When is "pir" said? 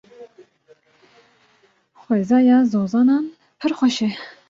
3.61-3.71